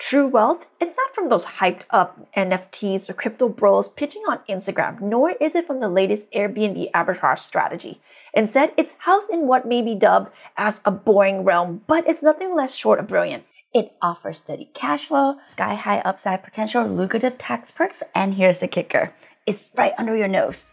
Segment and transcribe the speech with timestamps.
[0.00, 4.98] True wealth, it's not from those hyped up NFTs or crypto bros pitching on Instagram,
[4.98, 8.00] nor is it from the latest Airbnb arbitrage strategy.
[8.32, 12.56] Instead, it's housed in what may be dubbed as a boring realm, but it's nothing
[12.56, 13.44] less short of brilliant.
[13.74, 18.68] It offers steady cash flow, sky high upside potential, lucrative tax perks, and here's the
[18.68, 19.12] kicker
[19.46, 20.72] it's right under your nose.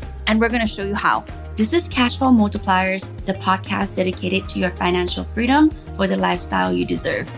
[0.27, 1.25] And we're going to show you how.
[1.55, 6.85] This is Cashflow Multipliers, the podcast dedicated to your financial freedom for the lifestyle you
[6.85, 7.29] deserve.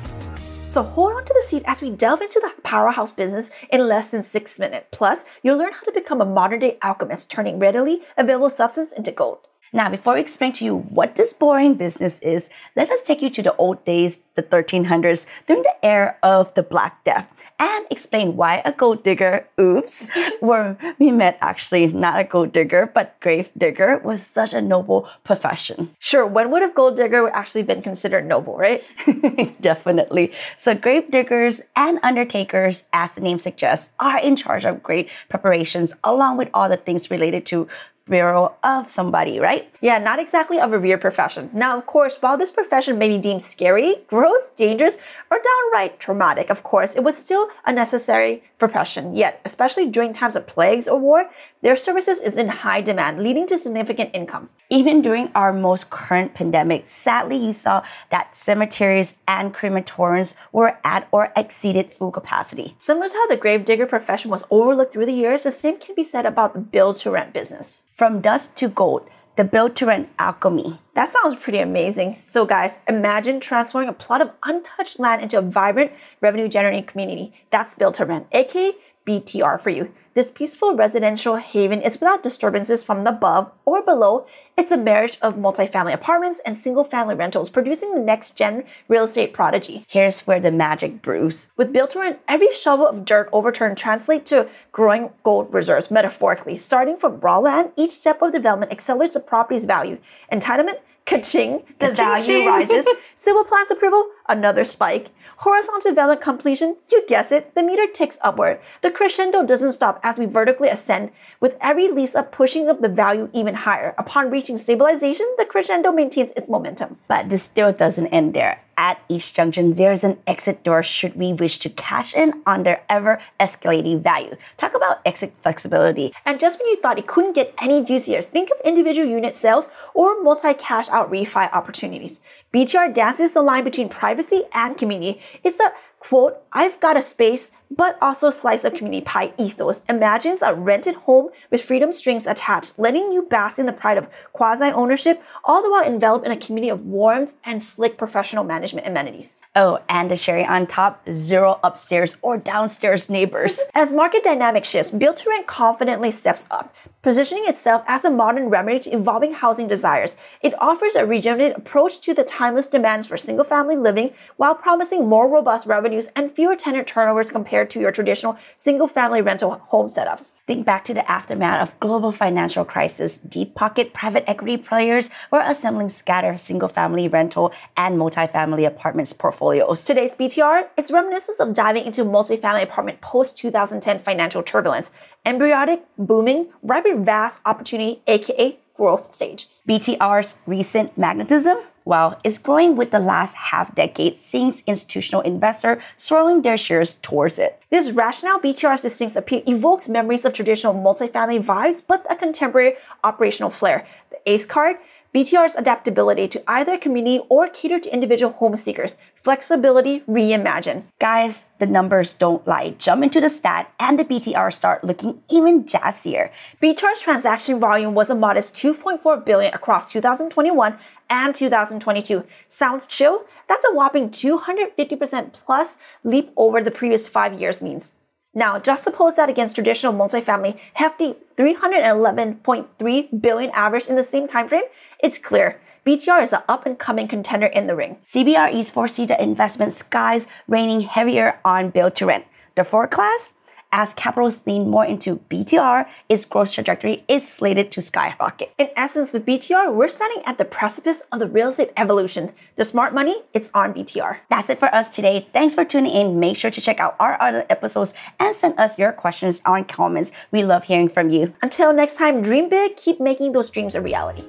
[0.67, 4.11] So hold on to the seat as we delve into the powerhouse business in less
[4.11, 4.87] than six minutes.
[4.91, 9.11] Plus, you'll learn how to become a modern day alchemist, turning readily available substance into
[9.11, 9.39] gold.
[9.75, 13.31] Now, before we explain to you what this boring business is, let us take you
[13.31, 18.35] to the old days, the 1300s, during the era of the Black Death, and explain
[18.35, 20.05] why a gold digger, oops,
[20.41, 25.09] where we met actually not a gold digger, but grave digger, was such a noble
[25.23, 25.95] profession.
[25.97, 28.83] Sure, when would a gold digger actually been considered noble, right?
[29.59, 30.31] Definitely.
[30.55, 35.95] So, grave diggers and undertakers, as the name suggests, are in charge of great preparations
[36.03, 37.67] along with all the things related to
[38.07, 39.73] burial of somebody, right?
[39.81, 41.49] Yeah, not exactly a revered profession.
[41.53, 44.97] Now, of course, while this profession may be deemed scary, gross, dangerous,
[45.31, 49.15] or downright traumatic, of course, it was still a necessary profession.
[49.15, 51.29] Yet, especially during times of plagues or war,
[51.61, 54.49] their services is in high demand, leading to significant income.
[54.69, 61.07] Even during our most current pandemic, sadly, you saw that cemeteries and crematoriums were at
[61.11, 62.75] or exceeded full capacity.
[62.77, 66.03] Similar to how the gravedigger profession was overlooked through the years, the same can be
[66.03, 67.83] said about the build to rent business.
[67.93, 69.43] From dust to gold, the
[69.83, 70.79] rent alchemy.
[70.95, 72.15] That sounds pretty amazing.
[72.15, 77.33] So, guys, imagine transforming a plot of untouched land into a vibrant revenue generating community.
[77.51, 78.71] That's rent, aka
[79.05, 79.91] BTR for you.
[80.15, 84.27] This peaceful residential haven is without disturbances from above or below.
[84.55, 89.05] It's a marriage of multifamily apartments and single family rentals, producing the next gen real
[89.05, 89.85] estate prodigy.
[89.89, 91.47] Here's where the magic brews.
[91.57, 96.57] With build to rent, every shovel of dirt overturned translates to growing gold reserves, metaphorically.
[96.57, 99.97] Starting from raw land, each step of development accelerates the property's value.
[100.31, 102.87] Entitlement, Ka-ching, the Ka-ching value rises.
[103.15, 105.09] Civil plans approval, another spike.
[105.37, 108.59] Horizontal development completion, you guess it, the meter ticks upward.
[108.81, 112.89] The crescendo doesn't stop as we vertically ascend, with every lease up pushing up the
[112.89, 113.95] value even higher.
[113.97, 116.97] Upon reaching stabilization, the crescendo maintains its momentum.
[117.07, 118.61] But this still doesn't end there.
[118.75, 122.81] At each junction, there's an exit door should we wish to cash in on their
[122.89, 124.35] ever escalating value.
[124.57, 126.11] Talk about exit flexibility.
[126.25, 129.69] And just when you thought it couldn't get any juicier, think of individual unit sales
[129.93, 132.19] or multi cash out refi opportunities.
[132.51, 135.19] BTR dances the line between privacy and community.
[135.43, 140.41] It's a quote, I've got a space, but also slice of community pie ethos imagines
[140.41, 144.65] a rented home with freedom strings attached, letting you bask in the pride of quasi
[144.65, 149.37] ownership, all the while enveloped in a community of warmth and slick professional management amenities.
[149.55, 153.59] Oh, and a cherry on top, zero upstairs or downstairs neighbors.
[153.75, 158.49] As market dynamic shifts, Build to Rent confidently steps up, positioning itself as a modern
[158.49, 160.17] remedy to evolving housing desires.
[160.41, 165.07] It offers a regenerated approach to the timeless demands for single family living while promising
[165.07, 169.87] more robust revenues and fewer tenant turnovers compared to your traditional single family rental home
[169.87, 170.31] setups.
[170.47, 173.19] Think back to the aftermath of global financial crisis.
[173.19, 179.42] Deep pocket private equity players were assembling scattered single family rental and multifamily apartments portfolios
[179.43, 179.83] portfolios.
[179.83, 184.89] Today's BTR, it's reminiscent of diving into multifamily apartment post 2010 financial turbulence,
[185.25, 189.47] embryonic, booming, rapid vast opportunity, aka growth stage.
[189.67, 196.41] BTR's recent magnetism, well, is growing with the last half decade, seeing institutional investors swirling
[196.41, 197.61] their shares towards it.
[197.69, 203.49] This rationale BTR's distinct appeal evokes memories of traditional multifamily vibes, but a contemporary operational
[203.49, 203.85] flair.
[204.09, 204.77] The ACE card,
[205.13, 208.97] BTR's adaptability to either community or cater to individual home seekers.
[209.13, 210.85] Flexibility reimagined.
[210.99, 212.71] Guys, the numbers don't lie.
[212.79, 216.31] Jump into the stat and the BTR start looking even jazzier.
[216.59, 220.77] BTR's transaction volume was a modest 2.4 billion across 2021
[221.11, 222.25] and 2022.
[222.47, 223.25] Sounds chill?
[223.47, 227.93] That's a whopping 250% plus leap over the previous five years means.
[228.35, 234.63] Now, juxtapose that against traditional multifamily hefty 311.3 billion average in the same time frame,
[235.03, 237.97] it's clear BTR is an up and coming contender in the ring.
[238.07, 242.25] CBRE's foresee the investment skies raining heavier on build to rent.
[242.55, 243.33] The forecast?
[243.73, 248.53] As capitals lean more into BTR, its growth trajectory is slated to skyrocket.
[248.59, 252.31] In essence, with BTR, we're standing at the precipice of the real estate evolution.
[252.55, 254.19] The smart money, it's on BTR.
[254.29, 255.27] That's it for us today.
[255.33, 256.19] Thanks for tuning in.
[256.19, 260.11] Make sure to check out our other episodes and send us your questions on comments.
[260.29, 261.33] We love hearing from you.
[261.41, 264.23] Until next time, dream big, keep making those dreams a reality.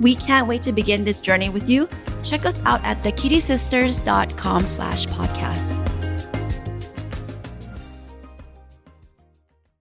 [0.00, 1.88] We can't wait to begin this journey with you
[2.22, 6.01] check us out at thekittisisters.com slash podcast.